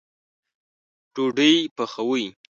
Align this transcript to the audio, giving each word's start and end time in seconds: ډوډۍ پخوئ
ډوډۍ 1.13 1.55
پخوئ 1.75 2.25